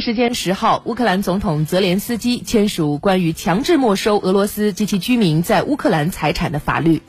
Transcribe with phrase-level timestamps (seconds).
[0.00, 7.02] 时间十号乌克兰总统泽连斯基签署关于强制没收俄罗斯及其居民在乌克兰财产的法律。